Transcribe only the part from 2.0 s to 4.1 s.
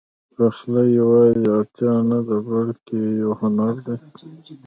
نه ده، بلکې یو هنر دی.